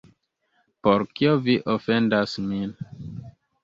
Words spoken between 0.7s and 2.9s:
Por kio vi ofendas min?